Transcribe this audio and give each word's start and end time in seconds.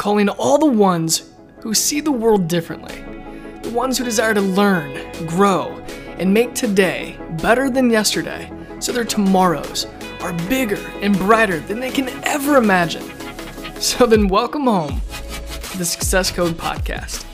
calling 0.00 0.30
all 0.30 0.56
the 0.56 0.64
ones 0.64 1.30
who 1.60 1.74
see 1.74 2.00
the 2.00 2.10
world 2.10 2.48
differently, 2.48 2.94
the 3.60 3.68
ones 3.68 3.98
who 3.98 4.02
desire 4.02 4.32
to 4.32 4.40
learn, 4.40 4.98
grow, 5.26 5.66
and 6.16 6.32
make 6.32 6.54
today 6.54 7.18
better 7.42 7.68
than 7.68 7.90
yesterday 7.90 8.50
so 8.78 8.92
their 8.92 9.04
tomorrows 9.04 9.86
are 10.22 10.32
bigger 10.48 10.80
and 11.02 11.18
brighter 11.18 11.60
than 11.60 11.80
they 11.80 11.90
can 11.90 12.08
ever 12.24 12.56
imagine. 12.56 13.04
So 13.78 14.06
then, 14.06 14.28
welcome 14.28 14.64
home 14.64 15.02
to 15.02 15.76
the 15.76 15.84
Success 15.84 16.30
Code 16.30 16.54
Podcast. 16.54 17.26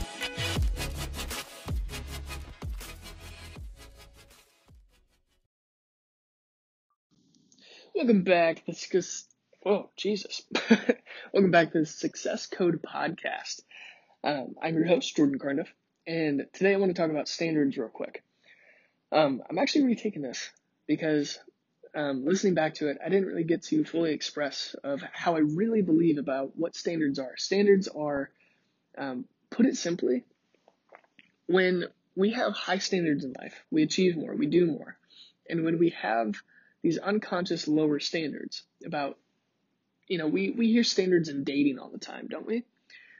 Welcome 7.95 8.23
back 8.23 8.65
the. 8.65 9.36
Oh, 9.69 9.89
Jesus. 9.97 10.43
Welcome 11.33 11.51
back 11.51 11.73
to 11.73 11.79
the 11.79 11.85
Success 11.85 12.45
Code 12.45 12.81
Podcast. 12.81 13.63
Um, 14.23 14.55
I'm 14.61 14.75
your 14.75 14.87
host, 14.87 15.13
Jordan 15.13 15.39
Carniff, 15.39 15.67
and 16.07 16.45
today 16.53 16.73
I 16.73 16.77
want 16.77 16.95
to 16.95 17.01
talk 17.01 17.11
about 17.11 17.27
standards 17.27 17.77
real 17.77 17.89
quick. 17.89 18.23
Um, 19.11 19.43
I'm 19.49 19.57
actually 19.57 19.83
retaking 19.83 20.21
this 20.21 20.49
because 20.87 21.37
um, 21.93 22.23
listening 22.25 22.53
back 22.53 22.75
to 22.75 22.87
it, 22.87 22.97
I 23.05 23.09
didn't 23.09 23.27
really 23.27 23.43
get 23.43 23.63
to 23.63 23.83
fully 23.83 24.13
express 24.13 24.73
of 24.85 25.01
how 25.11 25.35
I 25.35 25.39
really 25.39 25.81
believe 25.81 26.17
about 26.17 26.53
what 26.55 26.73
standards 26.73 27.19
are. 27.19 27.35
Standards 27.35 27.89
are, 27.89 28.29
um, 28.97 29.25
put 29.49 29.65
it 29.65 29.75
simply, 29.75 30.23
when 31.47 31.87
we 32.15 32.31
have 32.31 32.53
high 32.53 32.77
standards 32.77 33.25
in 33.25 33.33
life, 33.37 33.65
we 33.69 33.83
achieve 33.83 34.15
more, 34.15 34.33
we 34.33 34.45
do 34.45 34.65
more, 34.65 34.97
and 35.49 35.65
when 35.65 35.77
we 35.77 35.89
have 35.89 36.35
these 36.83 36.97
unconscious 36.97 37.67
lower 37.67 37.99
standards 37.99 38.63
about, 38.85 39.17
you 40.07 40.17
know, 40.17 40.27
we, 40.27 40.51
we 40.51 40.71
hear 40.71 40.83
standards 40.83 41.29
in 41.29 41.43
dating 41.43 41.79
all 41.79 41.89
the 41.89 41.97
time, 41.97 42.27
don't 42.27 42.45
we? 42.45 42.63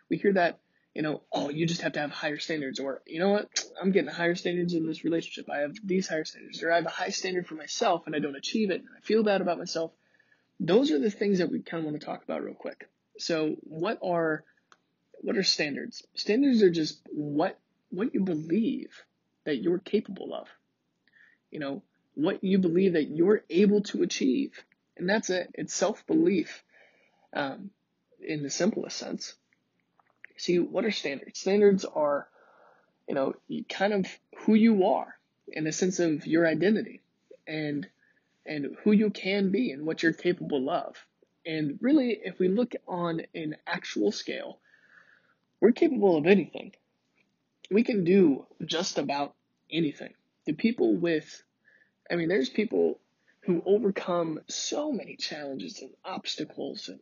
We 0.09 0.17
hear 0.17 0.33
that, 0.33 0.59
you 0.93 1.01
know, 1.01 1.21
oh, 1.31 1.49
you 1.49 1.65
just 1.65 1.81
have 1.81 1.93
to 1.93 1.99
have 1.99 2.11
higher 2.11 2.39
standards, 2.39 2.79
or, 2.79 3.01
you 3.05 3.19
know 3.19 3.29
what, 3.29 3.63
I'm 3.81 3.91
getting 3.91 4.09
higher 4.09 4.35
standards 4.35 4.73
in 4.73 4.87
this 4.87 5.03
relationship. 5.03 5.49
I 5.49 5.59
have 5.59 5.75
these 5.83 6.07
higher 6.07 6.25
standards, 6.25 6.63
or 6.63 6.71
I 6.71 6.77
have 6.77 6.85
a 6.85 6.89
high 6.89 7.09
standard 7.09 7.47
for 7.47 7.55
myself 7.55 8.03
and 8.05 8.15
I 8.15 8.19
don't 8.19 8.35
achieve 8.35 8.71
it, 8.71 8.81
and 8.81 8.89
I 8.97 9.01
feel 9.01 9.23
bad 9.23 9.41
about 9.41 9.57
myself. 9.57 9.91
Those 10.59 10.91
are 10.91 10.99
the 10.99 11.11
things 11.11 11.37
that 11.39 11.51
we 11.51 11.61
kind 11.61 11.81
of 11.81 11.85
want 11.85 11.99
to 11.99 12.05
talk 12.05 12.23
about 12.23 12.43
real 12.43 12.55
quick. 12.55 12.89
So, 13.19 13.55
what 13.61 13.99
are 14.03 14.43
what 15.21 15.37
are 15.37 15.43
standards? 15.43 16.03
Standards 16.15 16.63
are 16.63 16.69
just 16.69 17.01
what 17.11 17.59
what 17.89 18.13
you 18.13 18.21
believe 18.21 19.03
that 19.45 19.61
you're 19.61 19.79
capable 19.79 20.33
of. 20.33 20.47
You 21.51 21.59
know, 21.59 21.83
what 22.15 22.43
you 22.43 22.57
believe 22.57 22.93
that 22.93 23.09
you're 23.09 23.43
able 23.49 23.81
to 23.83 24.01
achieve. 24.01 24.63
And 24.97 25.07
that's 25.07 25.29
it. 25.29 25.51
It's 25.53 25.73
self 25.73 26.05
belief 26.07 26.63
um, 27.33 27.71
in 28.21 28.43
the 28.43 28.49
simplest 28.49 28.97
sense. 28.97 29.35
See, 30.37 30.59
what 30.59 30.85
are 30.85 30.91
standards? 30.91 31.39
Standards 31.39 31.85
are, 31.85 32.27
you 33.07 33.15
know, 33.15 33.33
kind 33.69 33.93
of 33.93 34.05
who 34.39 34.53
you 34.53 34.85
are 34.85 35.17
in 35.47 35.65
a 35.67 35.71
sense 35.71 35.99
of 35.99 36.27
your 36.27 36.45
identity 36.47 37.01
and 37.47 37.87
and 38.45 38.77
who 38.83 38.93
you 38.93 39.09
can 39.09 39.51
be 39.51 39.71
and 39.71 39.85
what 39.85 40.01
you're 40.03 40.13
capable 40.13 40.69
of. 40.69 40.95
And 41.45 41.79
really, 41.81 42.17
if 42.23 42.39
we 42.39 42.47
look 42.47 42.75
on 42.87 43.21
an 43.35 43.57
actual 43.65 44.11
scale, 44.11 44.59
we're 45.59 45.71
capable 45.71 46.17
of 46.17 46.27
anything. 46.27 46.73
We 47.69 47.83
can 47.83 48.03
do 48.03 48.45
just 48.65 48.97
about 48.97 49.33
anything. 49.69 50.13
The 50.45 50.53
people 50.53 50.95
with 50.95 51.43
I 52.09 52.15
mean, 52.15 52.29
there's 52.29 52.49
people 52.49 52.99
who 53.41 53.61
overcome 53.65 54.39
so 54.47 54.91
many 54.91 55.15
challenges 55.15 55.81
and 55.81 55.91
obstacles 56.05 56.89
and 56.89 56.99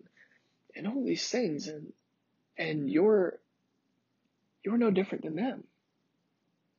and 0.75 0.87
all 0.87 1.03
these 1.03 1.27
things 1.27 1.67
and 1.67 1.93
and 2.57 2.89
you're 2.89 3.39
you're 4.63 4.77
no 4.77 4.91
different 4.91 5.23
than 5.23 5.35
them. 5.35 5.63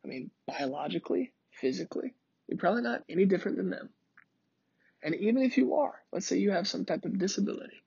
I 0.05 0.09
mean, 0.09 0.31
biologically, 0.47 1.33
physically, 1.51 2.15
you're 2.49 2.59
probably 2.59 2.83
not 2.83 3.05
any 3.09 3.25
different 3.25 3.57
than 3.57 3.71
them. 3.71 3.91
And 5.03 5.15
even 5.15 5.43
if 5.43 5.57
you 5.57 5.77
are, 5.77 5.95
let's 6.13 6.27
say 6.27 6.39
you 6.39 6.51
have 6.51 6.67
some 6.67 6.85
type 6.85 7.05
of 7.05 7.19
disability. 7.19 7.83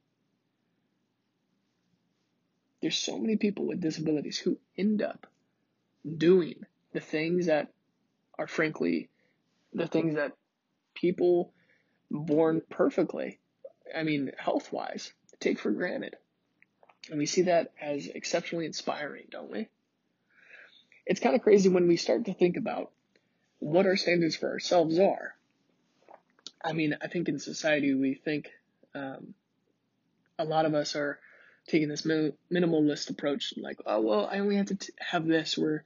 There's 2.81 2.97
so 2.97 3.18
many 3.18 3.36
people 3.36 3.68
with 3.68 3.81
disabilities 3.81 4.38
who 4.38 4.58
end 4.78 5.02
up 5.02 5.28
doing 6.18 6.66
the 6.94 7.02
things 7.02 7.47
that 7.47 7.74
are 8.38 8.47
frankly 8.47 9.09
the 9.74 9.88
things 9.88 10.16
that 10.16 10.31
people 10.96 11.53
born 12.09 12.62
perfectly, 12.70 13.40
I 13.96 14.03
mean, 14.03 14.31
health 14.38 14.72
wise, 14.72 15.14
take 15.40 15.60
for 15.60 15.72
granted. 15.72 16.16
And 17.10 17.18
we 17.18 17.26
see 17.26 17.44
that 17.44 17.72
as 17.82 18.08
exceptionally 18.08 18.66
inspiring, 18.66 19.26
don't 19.32 19.52
we? 19.52 19.68
It's 21.06 21.20
kind 21.20 21.36
of 21.36 21.42
crazy 21.42 21.70
when 21.70 21.88
we 21.88 21.98
start 21.98 22.26
to 22.26 22.34
think 22.34 22.58
about 22.58 22.92
what 23.60 23.86
our 23.86 23.96
standards 23.96 24.36
for 24.36 24.50
ourselves 24.50 25.00
are. 25.00 25.36
I 26.64 26.74
mean, 26.74 26.98
I 27.02 27.08
think 27.08 27.30
in 27.30 27.40
society 27.40 27.94
we 27.94 28.14
think 28.14 28.50
um, 28.94 29.34
a 30.38 30.44
lot 30.44 30.66
of 30.66 30.74
us 30.76 30.96
are 30.96 31.20
taking 31.68 31.88
this 31.88 32.02
minimalist 32.04 33.10
approach, 33.10 33.54
like, 33.58 33.78
oh 33.86 34.02
well, 34.02 34.30
I 34.32 34.40
only 34.40 34.58
have 34.58 34.68
to 34.68 34.76
t- 34.76 34.94
have 35.00 35.26
this, 35.26 35.58
or 35.58 35.84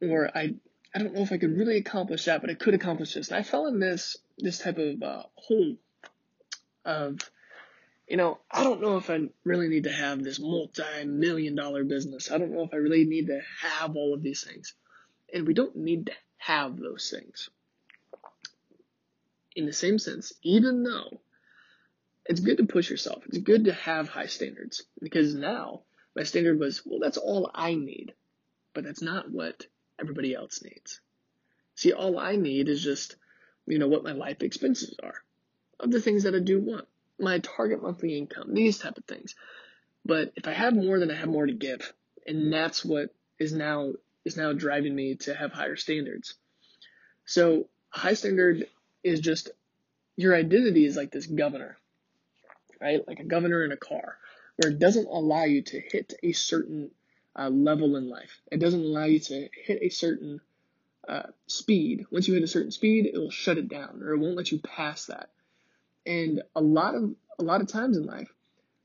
or 0.00 0.30
I 0.36 0.54
I 0.94 0.98
don't 0.98 1.14
know 1.14 1.20
if 1.20 1.32
I 1.32 1.38
could 1.38 1.56
really 1.56 1.76
accomplish 1.76 2.24
that, 2.24 2.40
but 2.40 2.50
I 2.50 2.54
could 2.54 2.74
accomplish 2.74 3.14
this. 3.14 3.28
And 3.28 3.36
I 3.36 3.42
fell 3.42 3.66
in 3.66 3.78
this 3.78 4.16
this 4.38 4.58
type 4.58 4.78
of 4.78 5.02
uh, 5.02 5.22
hole 5.36 5.76
of, 6.84 7.18
you 8.10 8.16
know, 8.16 8.38
I 8.50 8.64
don't 8.64 8.80
know 8.80 8.96
if 8.96 9.08
I 9.08 9.20
really 9.44 9.68
need 9.68 9.84
to 9.84 9.92
have 9.92 10.22
this 10.22 10.40
multi-million 10.40 11.54
dollar 11.54 11.84
business. 11.84 12.28
I 12.28 12.38
don't 12.38 12.50
know 12.50 12.64
if 12.64 12.74
I 12.74 12.78
really 12.78 13.04
need 13.04 13.28
to 13.28 13.40
have 13.60 13.94
all 13.94 14.14
of 14.14 14.22
these 14.22 14.42
things. 14.42 14.74
And 15.32 15.46
we 15.46 15.54
don't 15.54 15.76
need 15.76 16.06
to 16.06 16.12
have 16.38 16.76
those 16.76 17.08
things. 17.08 17.50
In 19.54 19.64
the 19.64 19.72
same 19.72 20.00
sense, 20.00 20.32
even 20.42 20.82
though 20.82 21.20
it's 22.26 22.40
good 22.40 22.56
to 22.56 22.66
push 22.66 22.90
yourself, 22.90 23.22
it's 23.26 23.38
good 23.38 23.66
to 23.66 23.72
have 23.72 24.08
high 24.08 24.26
standards 24.26 24.82
because 25.00 25.36
now 25.36 25.82
my 26.16 26.24
standard 26.24 26.58
was, 26.58 26.82
well, 26.84 26.98
that's 26.98 27.16
all 27.16 27.48
I 27.54 27.74
need. 27.76 28.12
But 28.74 28.82
that's 28.82 29.02
not 29.02 29.30
what 29.30 29.66
everybody 30.00 30.34
else 30.34 30.64
needs. 30.64 31.00
See, 31.76 31.92
all 31.92 32.18
I 32.18 32.34
need 32.34 32.68
is 32.68 32.82
just, 32.82 33.14
you 33.66 33.78
know, 33.78 33.88
what 33.88 34.02
my 34.02 34.12
life 34.12 34.42
expenses 34.42 34.96
are 35.00 35.22
of 35.78 35.92
the 35.92 36.00
things 36.00 36.24
that 36.24 36.34
I 36.34 36.40
do 36.40 36.60
want, 36.60 36.88
my 37.20 37.38
target 37.38 37.82
monthly 37.82 38.16
income, 38.16 38.54
these 38.54 38.78
type 38.78 38.98
of 38.98 39.04
things. 39.04 39.34
But 40.04 40.32
if 40.36 40.48
I 40.48 40.52
have 40.52 40.74
more, 40.74 40.98
then 40.98 41.10
I 41.10 41.16
have 41.16 41.28
more 41.28 41.46
to 41.46 41.52
give. 41.52 41.92
And 42.26 42.52
that's 42.52 42.84
what 42.84 43.14
is 43.38 43.52
now, 43.52 43.92
is 44.24 44.36
now 44.36 44.52
driving 44.52 44.94
me 44.94 45.16
to 45.16 45.34
have 45.34 45.52
higher 45.52 45.76
standards. 45.76 46.34
So 47.24 47.68
high 47.90 48.14
standard 48.14 48.66
is 49.02 49.20
just, 49.20 49.50
your 50.16 50.34
identity 50.34 50.84
is 50.84 50.96
like 50.96 51.10
this 51.10 51.26
governor, 51.26 51.76
right? 52.80 53.06
Like 53.06 53.20
a 53.20 53.24
governor 53.24 53.64
in 53.64 53.72
a 53.72 53.76
car 53.76 54.16
where 54.56 54.72
it 54.72 54.78
doesn't 54.78 55.06
allow 55.06 55.44
you 55.44 55.62
to 55.62 55.80
hit 55.80 56.14
a 56.22 56.32
certain 56.32 56.90
uh, 57.38 57.48
level 57.48 57.96
in 57.96 58.08
life. 58.08 58.40
It 58.50 58.60
doesn't 58.60 58.84
allow 58.84 59.04
you 59.04 59.20
to 59.20 59.48
hit 59.64 59.78
a 59.82 59.88
certain 59.88 60.40
uh, 61.08 61.28
speed. 61.46 62.06
Once 62.10 62.28
you 62.28 62.34
hit 62.34 62.42
a 62.42 62.48
certain 62.48 62.70
speed, 62.70 63.06
it 63.06 63.18
will 63.18 63.30
shut 63.30 63.58
it 63.58 63.68
down, 63.68 64.02
or 64.02 64.12
it 64.12 64.18
won't 64.18 64.36
let 64.36 64.52
you 64.52 64.58
pass 64.58 65.06
that. 65.06 65.30
And 66.06 66.42
a 66.54 66.60
lot 66.60 66.94
of 66.94 67.14
a 67.38 67.42
lot 67.42 67.60
of 67.60 67.68
times 67.68 67.96
in 67.96 68.04
life, 68.04 68.30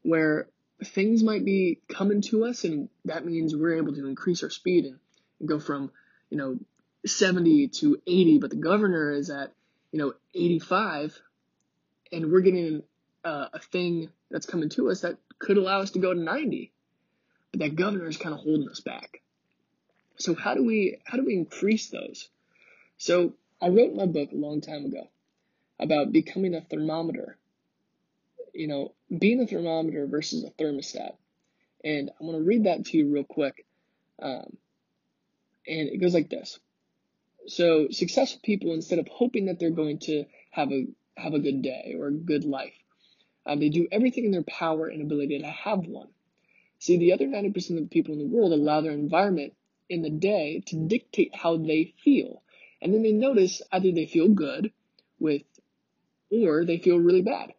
where 0.03 0.47
things 0.83 1.23
might 1.23 1.45
be 1.45 1.79
coming 1.89 2.21
to 2.21 2.45
us, 2.45 2.63
and 2.63 2.89
that 3.05 3.25
means 3.25 3.55
we're 3.55 3.77
able 3.77 3.93
to 3.93 4.07
increase 4.07 4.43
our 4.43 4.49
speed 4.49 4.85
and, 4.85 4.99
and 5.39 5.49
go 5.49 5.59
from 5.59 5.91
you 6.29 6.37
know 6.37 6.57
70 7.05 7.69
to 7.69 8.01
80, 8.05 8.39
but 8.39 8.49
the 8.49 8.55
governor 8.55 9.11
is 9.11 9.29
at 9.29 9.51
you 9.91 9.99
know 9.99 10.13
85, 10.33 11.19
and 12.11 12.31
we're 12.31 12.41
getting 12.41 12.83
uh, 13.23 13.47
a 13.53 13.59
thing 13.59 14.09
that's 14.29 14.45
coming 14.45 14.69
to 14.69 14.89
us 14.89 15.01
that 15.01 15.17
could 15.39 15.57
allow 15.57 15.81
us 15.81 15.91
to 15.91 15.99
go 15.99 16.13
to 16.13 16.19
90 16.19 16.71
but 17.55 17.59
that 17.61 17.75
governor 17.77 18.07
is 18.07 18.17
kind 18.17 18.35
of 18.35 18.41
holding 18.41 18.67
us 18.67 18.81
back. 18.81 19.21
So 20.17 20.35
how 20.35 20.55
do 20.55 20.63
we 20.65 20.97
how 21.05 21.17
do 21.17 21.25
we 21.25 21.35
increase 21.35 21.89
those? 21.89 22.27
So 22.97 23.33
I 23.61 23.69
wrote 23.69 23.95
my 23.95 24.05
book 24.05 24.31
a 24.33 24.35
long 24.35 24.59
time 24.59 24.85
ago 24.85 25.07
about 25.79 26.11
becoming 26.11 26.55
a 26.55 26.61
thermometer. 26.61 27.37
You 28.53 28.67
know, 28.67 28.93
being 29.17 29.41
a 29.41 29.47
thermometer 29.47 30.07
versus 30.07 30.43
a 30.43 30.51
thermostat. 30.61 31.15
And 31.83 32.09
I'm 32.19 32.25
going 32.25 32.39
to 32.39 32.43
read 32.43 32.63
that 32.65 32.85
to 32.85 32.97
you 32.97 33.11
real 33.11 33.23
quick. 33.23 33.65
Um, 34.21 34.57
and 35.67 35.89
it 35.89 36.01
goes 36.01 36.13
like 36.13 36.29
this. 36.29 36.59
So 37.47 37.89
successful 37.91 38.39
people, 38.43 38.73
instead 38.73 38.99
of 38.99 39.07
hoping 39.07 39.45
that 39.45 39.59
they're 39.59 39.69
going 39.69 39.99
to 39.99 40.25
have 40.51 40.71
a 40.71 40.87
have 41.17 41.33
a 41.33 41.39
good 41.39 41.61
day 41.61 41.95
or 41.97 42.07
a 42.07 42.11
good 42.11 42.43
life, 42.43 42.73
um, 43.45 43.59
they 43.59 43.69
do 43.69 43.87
everything 43.91 44.25
in 44.25 44.31
their 44.31 44.43
power 44.43 44.87
and 44.87 45.01
ability 45.01 45.39
to 45.39 45.47
have 45.47 45.79
one. 45.79 46.09
See, 46.79 46.97
the 46.97 47.13
other 47.13 47.25
90% 47.25 47.81
of 47.81 47.89
people 47.89 48.13
in 48.13 48.19
the 48.19 48.35
world 48.35 48.51
allow 48.51 48.81
their 48.81 48.91
environment 48.91 49.53
in 49.89 50.01
the 50.01 50.09
day 50.09 50.63
to 50.67 50.87
dictate 50.87 51.35
how 51.35 51.57
they 51.57 51.93
feel. 52.03 52.41
And 52.81 52.93
then 52.93 53.03
they 53.03 53.11
notice 53.11 53.61
either 53.71 53.91
they 53.91 54.05
feel 54.07 54.29
good 54.29 54.71
with, 55.19 55.43
or 56.31 56.65
they 56.65 56.77
feel 56.77 56.97
really 56.97 57.21
bad. 57.21 57.53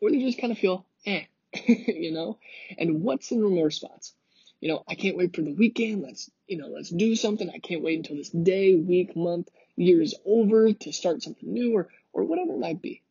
Or 0.00 0.10
they 0.10 0.20
just 0.20 0.38
kind 0.38 0.52
of 0.52 0.58
feel, 0.58 0.86
eh, 1.06 1.24
you 1.66 2.12
know? 2.12 2.38
And 2.78 3.02
what's 3.02 3.30
in 3.32 3.42
remorse 3.42 3.76
spots? 3.76 4.14
You 4.60 4.68
know, 4.68 4.84
I 4.88 4.94
can't 4.94 5.16
wait 5.16 5.34
for 5.34 5.42
the 5.42 5.54
weekend. 5.54 6.02
Let's, 6.02 6.30
you 6.46 6.58
know, 6.58 6.68
let's 6.68 6.90
do 6.90 7.16
something. 7.16 7.48
I 7.48 7.58
can't 7.58 7.82
wait 7.82 7.96
until 7.96 8.16
this 8.16 8.30
day, 8.30 8.74
week, 8.76 9.16
month, 9.16 9.48
year 9.76 10.02
is 10.02 10.14
over 10.24 10.72
to 10.72 10.92
start 10.92 11.22
something 11.22 11.52
new 11.52 11.74
or, 11.74 11.88
or 12.12 12.24
whatever 12.24 12.52
it 12.52 12.58
might 12.58 12.82
be. 12.82 13.02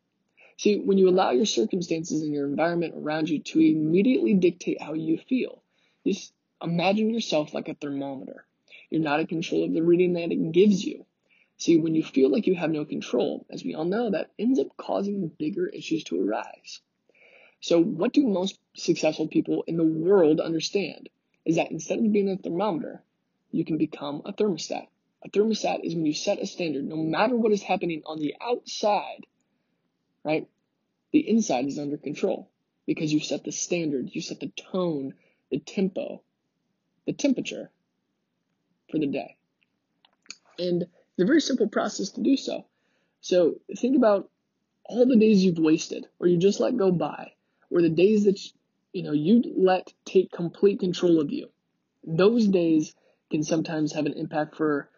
See, 0.58 0.78
when 0.78 0.98
you 0.98 1.10
allow 1.10 1.32
your 1.32 1.46
circumstances 1.46 2.22
and 2.22 2.34
your 2.34 2.46
environment 2.46 2.94
around 2.98 3.30
you 3.30 3.40
to 3.40 3.60
immediately 3.60 4.34
dictate 4.34 4.82
how 4.82 4.94
you 4.94 5.18
feel, 5.18 5.64
just 6.06 6.34
imagine 6.62 7.14
yourself 7.14 7.54
like 7.54 7.70
a 7.70 7.74
thermometer. 7.74 8.46
You're 8.90 9.02
not 9.02 9.22
in 9.22 9.28
control 9.28 9.64
of 9.64 9.74
the 9.74 9.82
reading 9.82 10.14
that 10.14 10.32
it 10.32 10.52
gives 10.52 10.84
you. 10.84 11.06
See, 11.60 11.78
when 11.78 11.94
you 11.94 12.04
feel 12.04 12.30
like 12.30 12.48
you 12.48 12.56
have 12.56 12.72
no 12.72 12.86
control, 12.86 13.46
as 13.50 13.66
we 13.66 13.76
all 13.76 13.84
know, 13.84 14.12
that 14.12 14.32
ends 14.40 14.60
up 14.60 14.78
causing 14.78 15.28
bigger 15.28 15.68
issues 15.68 16.06
to 16.06 16.22
arise. 16.22 16.80
So, 17.60 17.84
what 17.84 18.14
do 18.14 18.26
most 18.26 18.58
successful 18.78 19.28
people 19.28 19.66
in 19.68 19.76
the 19.76 19.84
world 19.84 20.40
understand? 20.40 21.10
Is 21.44 21.58
that 21.58 21.70
instead 21.70 22.00
of 22.00 22.12
being 22.14 22.30
a 22.30 22.38
thermometer, 22.38 23.04
you 23.52 23.66
can 23.66 23.78
become 23.78 24.22
a 24.24 24.32
thermostat. 24.32 24.88
A 25.22 25.30
thermostat 25.30 25.84
is 25.84 25.94
when 25.94 26.06
you 26.06 26.14
set 26.14 26.40
a 26.40 26.48
standard, 26.48 26.86
no 26.86 26.96
matter 26.96 27.36
what 27.36 27.52
is 27.52 27.62
happening 27.62 28.04
on 28.06 28.20
the 28.20 28.36
outside, 28.40 29.26
right? 30.24 30.48
The 31.12 31.28
inside 31.28 31.66
is 31.66 31.78
under 31.78 31.98
control 31.98 32.50
because 32.86 33.12
you 33.12 33.20
set 33.20 33.44
the 33.44 33.52
standard, 33.52 34.16
you 34.16 34.22
set 34.22 34.40
the 34.40 34.54
tone, 34.72 35.14
the 35.52 35.60
tempo, 35.60 36.22
the 37.06 37.12
temperature 37.12 37.70
for 38.90 38.98
the 38.98 39.08
day. 39.08 39.36
And 40.58 40.88
it's 41.20 41.26
a 41.26 41.28
very 41.28 41.42
simple 41.42 41.68
process 41.68 42.12
to 42.12 42.22
do 42.22 42.38
so. 42.38 42.64
So 43.20 43.56
think 43.78 43.98
about 43.98 44.30
all 44.86 45.06
the 45.06 45.18
days 45.18 45.44
you've 45.44 45.60
wasted 45.60 46.08
or 46.18 46.28
you 46.28 46.38
just 46.38 46.62
let 46.62 46.78
go 46.78 46.94
by 46.94 47.34
or 47.70 47.82
the 47.82 47.90
days 47.90 48.24
that 48.24 48.40
you 48.94 49.04
know 49.04 49.12
you 49.12 49.44
let 49.58 49.92
take 50.06 50.32
complete 50.32 50.80
control 50.80 51.20
of 51.20 51.30
you. 51.30 51.50
Those 52.06 52.48
days 52.48 52.96
can 53.30 53.44
sometimes 53.44 53.92
have 53.92 54.06
an 54.06 54.14
impact 54.14 54.56
for 54.56 54.90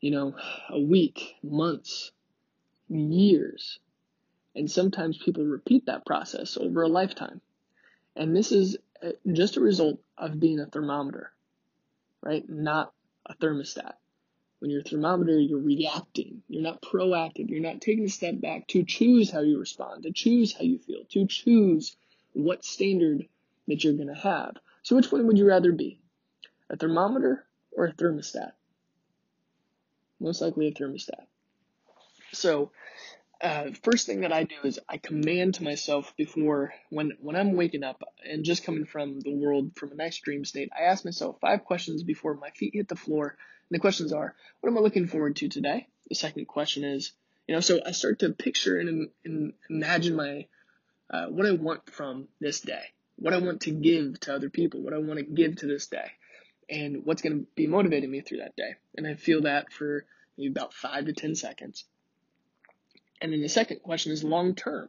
you 0.00 0.10
know 0.10 0.34
a 0.68 0.80
week, 0.80 1.36
months, 1.44 2.10
years. 2.88 3.78
And 4.56 4.68
sometimes 4.68 5.16
people 5.16 5.44
repeat 5.44 5.86
that 5.86 6.04
process 6.04 6.56
over 6.56 6.82
a 6.82 6.88
lifetime. 6.88 7.40
And 8.16 8.34
this 8.34 8.50
is 8.50 8.78
uh, 9.00 9.10
just 9.32 9.56
a 9.56 9.60
result 9.60 10.00
of 10.18 10.40
being 10.40 10.58
a 10.58 10.66
thermometer, 10.66 11.30
right? 12.20 12.42
Not 12.48 12.92
a 13.24 13.36
thermostat. 13.36 13.92
When 14.60 14.70
you're 14.70 14.80
a 14.80 14.84
thermometer, 14.84 15.38
you're 15.38 15.58
reacting. 15.58 16.42
You're 16.48 16.62
not 16.62 16.82
proactive. 16.82 17.48
You're 17.48 17.60
not 17.60 17.80
taking 17.80 18.04
a 18.04 18.10
step 18.10 18.40
back 18.40 18.68
to 18.68 18.84
choose 18.84 19.30
how 19.30 19.40
you 19.40 19.58
respond, 19.58 20.04
to 20.04 20.12
choose 20.12 20.52
how 20.52 20.62
you 20.62 20.78
feel, 20.78 21.04
to 21.12 21.26
choose 21.26 21.96
what 22.34 22.64
standard 22.64 23.26
that 23.68 23.82
you're 23.82 23.94
going 23.94 24.08
to 24.08 24.14
have. 24.14 24.56
So 24.82 24.96
which 24.96 25.10
one 25.10 25.26
would 25.26 25.38
you 25.38 25.48
rather 25.48 25.72
be? 25.72 25.98
A 26.68 26.76
thermometer 26.76 27.44
or 27.72 27.86
a 27.86 27.92
thermostat? 27.92 28.52
Most 30.20 30.42
likely 30.42 30.68
a 30.68 30.72
thermostat. 30.72 31.24
So 32.32 32.70
uh, 33.40 33.70
first 33.82 34.06
thing 34.06 34.20
that 34.20 34.32
I 34.32 34.44
do 34.44 34.56
is 34.64 34.78
I 34.88 34.98
command 34.98 35.54
to 35.54 35.64
myself 35.64 36.14
before 36.16 36.74
when 36.90 37.12
when 37.20 37.36
I'm 37.36 37.56
waking 37.56 37.82
up 37.82 38.02
and 38.22 38.44
just 38.44 38.64
coming 38.64 38.84
from 38.84 39.20
the 39.20 39.34
world 39.34 39.72
from 39.76 39.92
a 39.92 39.94
nice 39.94 40.18
dream 40.18 40.44
state. 40.44 40.68
I 40.78 40.84
ask 40.84 41.04
myself 41.04 41.38
five 41.40 41.64
questions 41.64 42.02
before 42.02 42.34
my 42.34 42.50
feet 42.50 42.74
hit 42.74 42.88
the 42.88 42.96
floor. 42.96 43.36
And 43.70 43.76
the 43.76 43.80
questions 43.80 44.12
are: 44.12 44.34
What 44.60 44.70
am 44.70 44.78
I 44.78 44.80
looking 44.80 45.06
forward 45.06 45.36
to 45.36 45.48
today? 45.48 45.86
The 46.08 46.14
second 46.14 46.46
question 46.46 46.84
is, 46.84 47.12
you 47.46 47.54
know, 47.54 47.60
so 47.60 47.80
I 47.84 47.92
start 47.92 48.18
to 48.20 48.30
picture 48.30 48.78
and, 48.78 49.08
and 49.24 49.52
imagine 49.68 50.16
my 50.16 50.46
uh, 51.10 51.26
what 51.26 51.46
I 51.46 51.52
want 51.52 51.88
from 51.90 52.28
this 52.40 52.60
day, 52.60 52.82
what 53.16 53.34
I 53.34 53.38
want 53.38 53.62
to 53.62 53.70
give 53.70 54.20
to 54.20 54.34
other 54.34 54.50
people, 54.50 54.82
what 54.82 54.94
I 54.94 54.98
want 54.98 55.18
to 55.18 55.24
give 55.24 55.56
to 55.56 55.66
this 55.66 55.86
day, 55.86 56.10
and 56.68 57.04
what's 57.04 57.22
going 57.22 57.40
to 57.40 57.46
be 57.54 57.66
motivating 57.66 58.10
me 58.10 58.20
through 58.20 58.38
that 58.38 58.56
day. 58.56 58.74
And 58.96 59.06
I 59.06 59.14
feel 59.14 59.42
that 59.42 59.72
for 59.72 60.04
maybe 60.36 60.50
about 60.50 60.74
five 60.74 61.06
to 61.06 61.12
ten 61.12 61.34
seconds 61.34 61.84
and 63.20 63.32
then 63.32 63.42
the 63.42 63.48
second 63.48 63.82
question 63.82 64.12
is 64.12 64.24
long 64.24 64.54
term. 64.54 64.88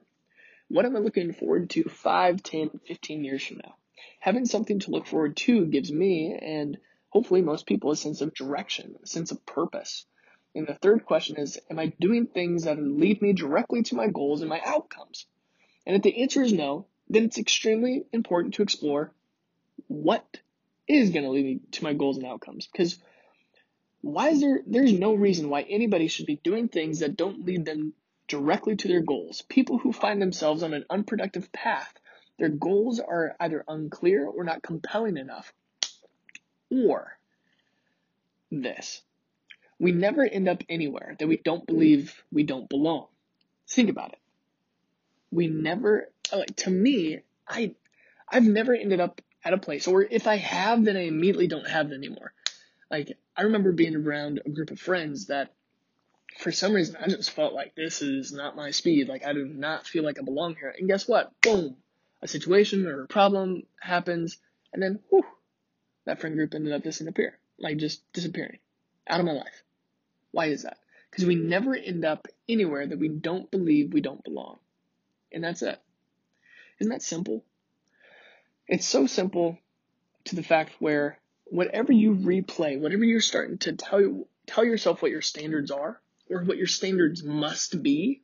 What 0.69 0.85
am 0.85 0.95
I 0.95 0.99
looking 0.99 1.33
forward 1.33 1.69
to 1.71 1.83
5, 1.83 2.43
10, 2.43 2.79
15 2.87 3.23
years 3.25 3.45
from 3.45 3.57
now? 3.57 3.75
Having 4.19 4.45
something 4.45 4.79
to 4.79 4.91
look 4.91 5.05
forward 5.05 5.35
to 5.37 5.65
gives 5.65 5.91
me 5.91 6.33
and 6.33 6.77
hopefully 7.11 7.41
most 7.41 7.67
people 7.67 7.91
a 7.91 7.95
sense 7.95 8.21
of 8.21 8.33
direction, 8.33 8.95
a 9.03 9.07
sense 9.07 9.31
of 9.31 9.45
purpose. 9.45 10.05
And 10.55 10.67
the 10.67 10.73
third 10.73 11.05
question 11.05 11.37
is, 11.37 11.59
am 11.69 11.77
I 11.77 11.93
doing 11.99 12.25
things 12.25 12.63
that 12.63 12.81
lead 12.81 13.21
me 13.21 13.33
directly 13.33 13.83
to 13.83 13.95
my 13.95 14.07
goals 14.07 14.41
and 14.41 14.49
my 14.49 14.61
outcomes? 14.65 15.27
And 15.85 15.95
if 15.95 16.01
the 16.01 16.21
answer 16.21 16.41
is 16.41 16.53
no, 16.53 16.87
then 17.09 17.25
it's 17.25 17.37
extremely 17.37 18.05
important 18.11 18.55
to 18.55 18.63
explore 18.63 19.13
what 19.87 20.39
is 20.87 21.11
going 21.11 21.23
to 21.23 21.31
lead 21.31 21.45
me 21.45 21.59
to 21.71 21.83
my 21.83 21.93
goals 21.93 22.17
and 22.17 22.25
outcomes. 22.25 22.67
Because 22.67 22.97
why 24.01 24.29
is 24.29 24.41
there, 24.41 24.61
there's 24.65 24.93
no 24.93 25.13
reason 25.13 25.49
why 25.49 25.61
anybody 25.61 26.07
should 26.07 26.25
be 26.25 26.39
doing 26.43 26.67
things 26.67 26.99
that 26.99 27.17
don't 27.17 27.45
lead 27.45 27.65
them 27.65 27.93
directly 28.27 28.75
to 28.77 28.87
their 28.87 29.01
goals. 29.01 29.41
People 29.43 29.77
who 29.77 29.91
find 29.91 30.21
themselves 30.21 30.63
on 30.63 30.73
an 30.73 30.85
unproductive 30.89 31.51
path, 31.51 31.93
their 32.39 32.49
goals 32.49 32.99
are 32.99 33.35
either 33.39 33.63
unclear 33.67 34.25
or 34.25 34.43
not 34.43 34.63
compelling 34.63 35.17
enough. 35.17 35.53
Or 36.71 37.17
this. 38.49 39.01
We 39.79 39.91
never 39.91 40.23
end 40.23 40.47
up 40.47 40.63
anywhere 40.69 41.15
that 41.19 41.27
we 41.27 41.37
don't 41.37 41.65
believe 41.65 42.23
we 42.31 42.43
don't 42.43 42.69
belong. 42.69 43.07
Think 43.67 43.89
about 43.89 44.13
it. 44.13 44.19
We 45.31 45.47
never, 45.47 46.09
like, 46.31 46.55
to 46.57 46.69
me, 46.69 47.21
I, 47.47 47.73
I've 48.29 48.43
never 48.43 48.73
ended 48.75 48.99
up 48.99 49.21
at 49.43 49.53
a 49.53 49.57
place, 49.57 49.87
or 49.87 50.03
if 50.03 50.27
I 50.27 50.35
have, 50.37 50.83
then 50.83 50.97
I 50.97 51.07
immediately 51.07 51.47
don't 51.47 51.67
have 51.67 51.91
it 51.91 51.95
anymore. 51.95 52.33
Like, 52.89 53.17
I 53.35 53.43
remember 53.43 53.71
being 53.71 53.95
around 53.95 54.41
a 54.45 54.49
group 54.49 54.71
of 54.71 54.79
friends 54.79 55.27
that 55.27 55.53
for 56.37 56.51
some 56.51 56.73
reason, 56.73 56.97
I 56.99 57.07
just 57.07 57.31
felt 57.31 57.53
like 57.53 57.75
this 57.75 58.01
is 58.01 58.31
not 58.31 58.55
my 58.55 58.71
speed. 58.71 59.07
Like, 59.07 59.25
I 59.25 59.33
do 59.33 59.45
not 59.45 59.87
feel 59.87 60.03
like 60.03 60.19
I 60.19 60.23
belong 60.23 60.55
here. 60.55 60.73
And 60.77 60.87
guess 60.87 61.07
what? 61.07 61.31
Boom. 61.41 61.77
A 62.21 62.27
situation 62.27 62.85
or 62.85 63.03
a 63.03 63.07
problem 63.07 63.63
happens, 63.79 64.37
and 64.73 64.83
then, 64.83 64.99
whew, 65.09 65.25
that 66.05 66.19
friend 66.19 66.35
group 66.35 66.53
ended 66.53 66.73
up 66.73 66.83
disappearing. 66.83 67.35
Like, 67.59 67.77
just 67.77 68.01
disappearing. 68.13 68.59
Out 69.07 69.19
of 69.19 69.25
my 69.25 69.33
life. 69.33 69.63
Why 70.31 70.47
is 70.47 70.63
that? 70.63 70.77
Because 71.09 71.25
we 71.25 71.35
never 71.35 71.75
end 71.75 72.05
up 72.05 72.27
anywhere 72.47 72.87
that 72.87 72.99
we 72.99 73.09
don't 73.09 73.51
believe 73.51 73.93
we 73.93 74.01
don't 74.01 74.23
belong. 74.23 74.59
And 75.31 75.43
that's 75.43 75.61
it. 75.61 75.79
Isn't 76.79 76.91
that 76.91 77.01
simple? 77.01 77.43
It's 78.67 78.87
so 78.87 79.05
simple 79.07 79.59
to 80.25 80.35
the 80.35 80.43
fact 80.43 80.73
where 80.79 81.19
whatever 81.45 81.91
you 81.91 82.15
replay, 82.15 82.79
whatever 82.79 83.03
you're 83.03 83.21
starting 83.21 83.57
to 83.59 83.73
tell 83.73 84.27
tell 84.47 84.65
yourself 84.65 85.01
what 85.01 85.11
your 85.11 85.21
standards 85.21 85.71
are, 85.71 86.01
or 86.29 86.43
what 86.43 86.57
your 86.57 86.67
standards 86.67 87.23
must 87.23 87.83
be, 87.83 88.21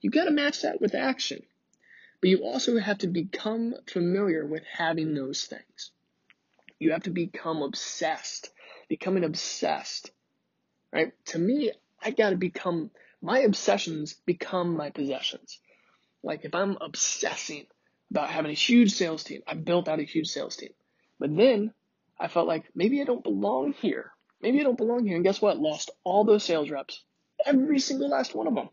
you 0.00 0.10
got 0.10 0.24
to 0.24 0.30
match 0.30 0.62
that 0.62 0.80
with 0.80 0.94
action. 0.94 1.42
But 2.20 2.30
you 2.30 2.38
also 2.44 2.78
have 2.78 2.98
to 2.98 3.06
become 3.06 3.74
familiar 3.86 4.44
with 4.44 4.64
having 4.64 5.14
those 5.14 5.44
things. 5.44 5.90
You 6.78 6.92
have 6.92 7.04
to 7.04 7.10
become 7.10 7.62
obsessed. 7.62 8.50
Becoming 8.88 9.24
obsessed, 9.24 10.10
right? 10.92 11.12
To 11.26 11.38
me, 11.38 11.72
I 12.02 12.10
got 12.10 12.30
to 12.30 12.36
become, 12.36 12.90
my 13.22 13.40
obsessions 13.40 14.14
become 14.26 14.76
my 14.76 14.90
possessions. 14.90 15.58
Like 16.22 16.44
if 16.44 16.54
I'm 16.54 16.76
obsessing 16.80 17.66
about 18.10 18.28
having 18.28 18.50
a 18.50 18.54
huge 18.54 18.92
sales 18.92 19.24
team, 19.24 19.40
I 19.46 19.54
built 19.54 19.88
out 19.88 20.00
a 20.00 20.04
huge 20.04 20.28
sales 20.28 20.56
team. 20.56 20.70
But 21.18 21.34
then 21.34 21.72
I 22.20 22.28
felt 22.28 22.46
like 22.46 22.64
maybe 22.74 23.00
I 23.00 23.04
don't 23.04 23.24
belong 23.24 23.72
here. 23.72 24.10
Maybe 24.42 24.60
I 24.60 24.64
don't 24.64 24.76
belong 24.76 25.06
here. 25.06 25.16
And 25.16 25.24
guess 25.24 25.40
what? 25.40 25.58
Lost 25.58 25.90
all 26.04 26.24
those 26.24 26.44
sales 26.44 26.70
reps. 26.70 27.02
Every 27.46 27.78
single 27.78 28.10
last 28.10 28.34
one 28.34 28.46
of 28.46 28.54
them. 28.54 28.68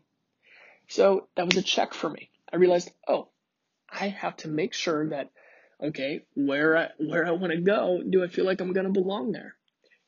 So 0.88 1.28
that 1.36 1.46
was 1.46 1.56
a 1.56 1.62
check 1.62 1.94
for 1.94 2.10
me. 2.10 2.30
I 2.52 2.56
realized, 2.56 2.90
oh, 3.08 3.28
I 3.90 4.08
have 4.08 4.36
to 4.38 4.48
make 4.48 4.74
sure 4.74 5.08
that, 5.08 5.30
okay, 5.82 6.24
where 6.34 6.76
I, 6.76 6.88
where 6.98 7.26
I 7.26 7.32
want 7.32 7.52
to 7.52 7.60
go, 7.60 8.02
do 8.08 8.22
I 8.22 8.28
feel 8.28 8.44
like 8.44 8.60
I'm 8.60 8.72
going 8.72 8.86
to 8.86 8.92
belong 8.92 9.32
there? 9.32 9.56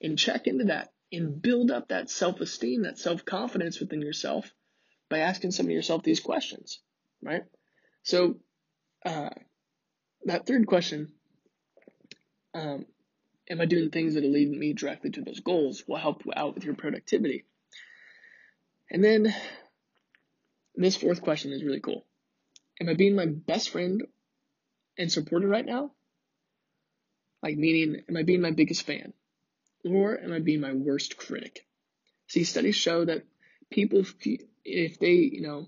And 0.01 0.19
check 0.19 0.47
into 0.47 0.65
that 0.65 0.93
and 1.13 1.41
build 1.41 1.71
up 1.71 1.89
that 1.89 2.11
self-esteem, 2.11 2.83
that 2.83 2.99
self-confidence 2.99 3.81
within 3.81 4.03
yourself 4.03 4.53
by 5.09 5.19
asking 5.19 5.53
some 5.53 5.67
of 5.67 5.73
yourself 5.73 6.03
these 6.03 6.21
questions, 6.21 6.81
right? 7.23 7.45
So, 8.03 8.37
uh, 9.05 9.31
that 10.25 10.47
third 10.47 10.67
question, 10.67 11.13
um, 12.55 12.87
am 13.49 13.61
I 13.61 13.67
doing 13.67 13.91
things 13.91 14.15
that 14.15 14.25
leading 14.25 14.59
me 14.59 14.73
directly 14.73 15.11
to 15.11 15.23
those 15.23 15.41
goals 15.41 15.85
will 15.87 15.97
help 15.97 16.23
out 16.35 16.55
with 16.55 16.65
your 16.65 16.75
productivity. 16.75 17.45
And 18.91 19.03
then 19.03 19.35
this 20.75 20.97
fourth 20.97 21.23
question 21.23 21.53
is 21.53 21.65
really 21.65 21.81
cool. 21.81 22.05
Am 22.81 22.89
I 22.89 22.95
being 22.95 23.15
my 23.15 23.27
best 23.27 23.71
friend 23.71 24.03
and 24.99 25.11
supporter 25.11 25.49
right 25.49 25.65
now? 25.65 25.93
Like 27.43 27.57
meaning, 27.57 28.03
am 28.09 28.17
I 28.17 28.23
being 28.23 28.41
my 28.41 28.53
biggest 28.53 28.83
fan? 28.87 29.13
Or 29.85 30.19
am 30.19 30.33
I 30.33 30.39
being 30.39 30.61
my 30.61 30.73
worst 30.73 31.17
critic? 31.17 31.67
See, 32.29 32.45
studies 32.45 32.77
show 32.77 33.05
that 33.05 33.25
people, 33.71 34.05
if 34.65 34.99
they, 34.99 35.13
you 35.13 35.43
know, 35.43 35.67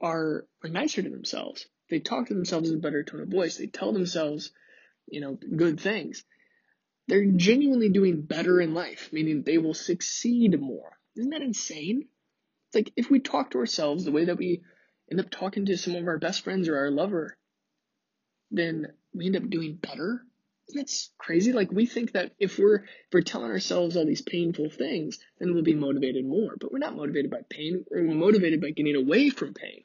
are, 0.00 0.46
are 0.62 0.70
nicer 0.70 1.02
to 1.02 1.10
themselves, 1.10 1.66
they 1.90 1.98
talk 1.98 2.28
to 2.28 2.34
themselves 2.34 2.70
in 2.70 2.76
a 2.76 2.80
better 2.80 3.02
tone 3.02 3.22
of 3.22 3.28
voice. 3.28 3.56
They 3.56 3.66
tell 3.66 3.92
themselves, 3.92 4.52
you 5.06 5.20
know, 5.20 5.34
good 5.34 5.80
things. 5.80 6.24
They're 7.08 7.24
genuinely 7.24 7.88
doing 7.88 8.20
better 8.20 8.60
in 8.60 8.74
life, 8.74 9.08
meaning 9.12 9.42
they 9.42 9.58
will 9.58 9.74
succeed 9.74 10.60
more. 10.60 10.92
Isn't 11.16 11.30
that 11.30 11.42
insane? 11.42 12.06
It's 12.68 12.74
like 12.74 12.92
if 12.96 13.10
we 13.10 13.18
talk 13.18 13.50
to 13.50 13.58
ourselves 13.58 14.04
the 14.04 14.12
way 14.12 14.26
that 14.26 14.36
we 14.36 14.62
end 15.10 15.18
up 15.18 15.30
talking 15.30 15.66
to 15.66 15.76
some 15.78 15.94
of 15.94 16.06
our 16.06 16.18
best 16.18 16.44
friends 16.44 16.68
or 16.68 16.76
our 16.76 16.90
lover, 16.90 17.36
then 18.50 18.88
we 19.14 19.26
end 19.26 19.36
up 19.36 19.48
doing 19.48 19.74
better. 19.74 20.22
That's 20.74 21.10
crazy. 21.18 21.52
Like 21.52 21.72
we 21.72 21.86
think 21.86 22.12
that 22.12 22.32
if 22.38 22.58
we're 22.58 22.76
if 22.76 23.12
we're 23.12 23.22
telling 23.22 23.50
ourselves 23.50 23.96
all 23.96 24.04
these 24.04 24.22
painful 24.22 24.70
things, 24.70 25.18
then 25.38 25.54
we'll 25.54 25.62
be 25.62 25.74
motivated 25.74 26.26
more. 26.26 26.56
But 26.60 26.72
we're 26.72 26.78
not 26.78 26.96
motivated 26.96 27.30
by 27.30 27.40
pain. 27.48 27.84
We're 27.90 28.02
motivated 28.02 28.60
by 28.60 28.70
getting 28.70 28.96
away 28.96 29.30
from 29.30 29.54
pain. 29.54 29.82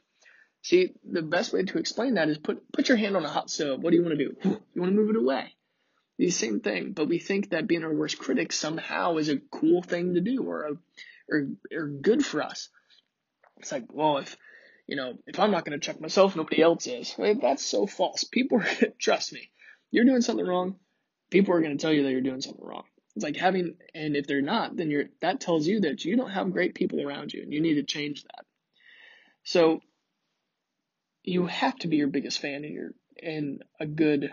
See, 0.62 0.93
the 1.10 1.22
best 1.22 1.51
way 1.53 1.63
to 1.63 1.77
explain 1.77 2.15
that 2.15 2.29
is 2.29 2.38
put 2.38 2.72
put 2.72 2.89
your 2.89 2.98
hand 2.98 3.15
on 3.15 3.25
a 3.25 3.29
hot 3.29 3.50
stove. 3.50 3.82
What 3.82 3.91
do 3.91 3.98
you 3.98 4.03
want 4.03 4.17
to 4.17 4.25
do? 4.25 4.36
You 4.74 4.82
want 4.82 4.91
to 4.93 4.98
move 4.98 5.10
it 5.10 5.15
away. 5.15 5.55
The 6.17 6.29
same 6.29 6.60
thing, 6.60 6.93
but 6.93 7.10
we 7.10 7.17
think 7.17 7.50
that 7.50 7.67
being 7.67 7.84
our 7.84 7.93
worst 7.93 8.20
critic 8.20 8.51
somehow 8.51 9.17
is 9.17 9.29
a 9.29 9.38
cool 9.38 9.82
thing 9.82 10.13
to 10.13 10.22
do 10.22 10.43
or 10.43 10.67
a, 10.67 10.72
or 11.29 11.48
or 11.74 11.88
good 11.88 12.25
for 12.25 12.41
us. 12.41 12.70
It's 13.58 13.72
like, 13.72 13.91
well, 13.91 14.20
if 14.20 14.38
you 14.88 14.96
know, 14.96 15.13
if 15.28 15.40
I'm 15.40 15.52
not 15.52 15.66
going 15.66 15.80
to 15.80 15.86
check 15.86 16.02
myself, 16.02 16.36
nobody 16.36 16.62
else 16.62 16.88
is. 16.88 17.16
Right? 17.18 17.40
That's 17.40 17.66
so 17.66 17.88
false. 17.88 18.24
People 18.24 18.60
are, 18.60 18.88
trust 19.00 19.34
me, 19.34 19.50
you're 19.92 20.06
doing 20.06 20.22
something 20.22 20.46
wrong. 20.46 20.75
People 21.30 21.54
are 21.54 21.62
going 21.62 21.78
to 21.78 21.82
tell 21.82 21.94
you 21.94 22.04
that 22.04 22.12
you're 22.12 22.22
doing 22.22 22.42
something 22.42 22.63
wrong. 22.63 22.84
It's 23.16 23.24
like 23.24 23.38
having, 23.38 23.75
and 23.94 24.16
if 24.16 24.28
they're 24.28 24.42
not, 24.42 24.75
then 24.75 24.90
you're, 24.90 25.06
that 25.22 25.40
tells 25.40 25.68
you 25.68 25.82
that 25.82 26.04
you 26.04 26.18
don't 26.18 26.32
have 26.32 26.52
great 26.52 26.74
people 26.74 27.02
around 27.02 27.34
you 27.34 27.44
and 27.44 27.54
you 27.54 27.62
need 27.62 27.75
to 27.75 27.84
change 27.84 28.24
that. 28.24 28.46
So 29.44 29.82
you 31.24 31.46
have 31.46 31.78
to 31.80 31.88
be 31.88 31.98
your 31.98 32.08
biggest 32.08 32.40
fan 32.40 32.63
and 32.63 32.74
your, 32.74 32.92
and 33.22 33.63
a 33.80 33.86
good, 33.86 34.30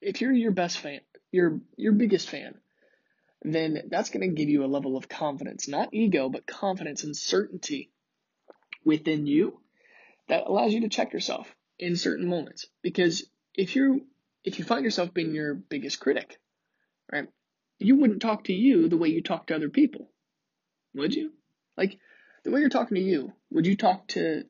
if 0.00 0.20
you're 0.20 0.32
your 0.32 0.52
best 0.52 0.78
fan, 0.78 1.00
your, 1.32 1.60
your 1.76 1.92
biggest 1.92 2.28
fan, 2.28 2.54
then 3.42 3.84
that's 3.90 4.10
going 4.10 4.28
to 4.28 4.34
give 4.34 4.50
you 4.50 4.64
a 4.64 4.66
level 4.66 4.96
of 4.96 5.08
confidence, 5.08 5.66
not 5.66 5.94
ego, 5.94 6.28
but 6.28 6.46
confidence 6.46 7.04
and 7.04 7.16
certainty 7.16 7.90
within 8.84 9.26
you 9.26 9.60
that 10.28 10.46
allows 10.46 10.72
you 10.72 10.82
to 10.82 10.88
check 10.88 11.12
yourself 11.12 11.54
in 11.78 11.96
certain 11.96 12.26
moments. 12.26 12.66
Because 12.82 13.24
if 13.54 13.76
you 13.76 14.06
if 14.44 14.58
you 14.58 14.64
find 14.64 14.84
yourself 14.84 15.12
being 15.12 15.34
your 15.34 15.54
biggest 15.54 16.00
critic, 16.00 16.40
right, 17.12 17.28
you 17.78 17.96
wouldn't 17.96 18.22
talk 18.22 18.44
to 18.44 18.52
you 18.52 18.88
the 18.88 18.96
way 18.96 19.08
you 19.08 19.22
talk 19.22 19.46
to 19.46 19.54
other 19.56 19.68
people, 19.68 20.08
would 20.94 21.14
you? 21.14 21.32
Like 21.76 21.98
the 22.44 22.50
way 22.50 22.60
you're 22.60 22.68
talking 22.68 22.94
to 22.96 23.02
you, 23.02 23.32
would 23.50 23.66
you 23.66 23.76
talk 23.76 24.08
to 24.08 24.44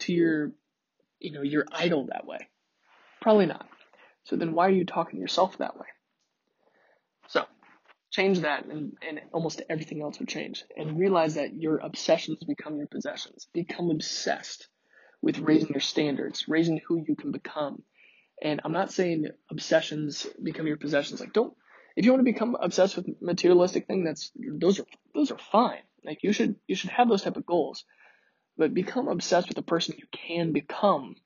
to 0.00 0.12
your 0.12 0.52
you 1.18 1.32
know 1.32 1.42
your 1.42 1.66
idol 1.72 2.06
that 2.06 2.26
way? 2.26 2.48
Probably 3.20 3.46
not. 3.46 3.68
So 4.24 4.36
then 4.36 4.52
why 4.52 4.66
are 4.66 4.70
you 4.70 4.84
talking 4.84 5.16
to 5.16 5.20
yourself 5.20 5.58
that 5.58 5.76
way? 5.76 5.86
Change 8.12 8.40
that 8.40 8.66
and, 8.66 8.92
and 9.06 9.20
almost 9.32 9.62
everything 9.70 10.02
else 10.02 10.18
would 10.18 10.28
change. 10.28 10.64
And 10.76 10.98
realize 10.98 11.34
that 11.34 11.54
your 11.54 11.78
obsessions 11.78 12.44
become 12.46 12.76
your 12.76 12.86
possessions. 12.86 13.48
Become 13.54 13.90
obsessed 13.90 14.68
with 15.22 15.38
raising 15.38 15.70
your 15.70 15.80
standards, 15.80 16.44
raising 16.46 16.80
who 16.86 17.02
you 17.06 17.16
can 17.16 17.32
become. 17.32 17.82
And 18.42 18.60
I'm 18.64 18.72
not 18.72 18.92
saying 18.92 19.28
obsessions 19.50 20.26
become 20.42 20.66
your 20.66 20.76
possessions. 20.76 21.20
Like 21.20 21.32
don't 21.32 21.54
if 21.96 22.04
you 22.04 22.12
want 22.12 22.20
to 22.20 22.32
become 22.32 22.56
obsessed 22.60 22.96
with 22.96 23.08
materialistic 23.20 23.86
thing, 23.86 24.04
that's 24.04 24.30
those 24.36 24.78
are 24.80 24.84
those 25.14 25.30
are 25.30 25.38
fine. 25.38 25.82
Like 26.04 26.22
you 26.22 26.32
should 26.32 26.56
you 26.66 26.74
should 26.74 26.90
have 26.90 27.08
those 27.08 27.22
type 27.22 27.36
of 27.36 27.46
goals. 27.46 27.84
But 28.58 28.74
become 28.74 29.08
obsessed 29.08 29.48
with 29.48 29.56
the 29.56 29.62
person 29.62 29.94
you 29.96 30.06
can 30.12 30.52
become, 30.52 31.16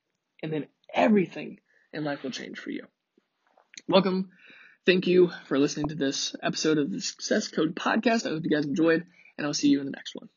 and 0.41 0.53
then 0.53 0.67
everything 0.93 1.59
in 1.91 2.05
life 2.05 2.23
will 2.23 2.31
change 2.31 2.57
for 2.57 2.69
you. 2.69 2.85
Welcome 3.89 4.29
Thank 4.87 5.05
you 5.05 5.31
for 5.47 5.59
listening 5.59 5.89
to 5.89 5.95
this 5.95 6.33
episode 6.41 6.77
of 6.77 6.89
the 6.89 7.01
Success 7.01 7.49
Code 7.49 7.75
podcast. 7.75 8.25
I 8.25 8.29
hope 8.29 8.45
you 8.45 8.49
guys 8.49 8.65
enjoyed, 8.65 9.05
and 9.37 9.45
I'll 9.45 9.53
see 9.53 9.67
you 9.67 9.81
in 9.81 9.85
the 9.85 9.91
next 9.91 10.15
one. 10.15 10.29